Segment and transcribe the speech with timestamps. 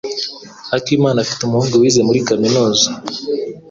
[0.77, 2.87] Akimana afite umuhungu wize muri kaminuza.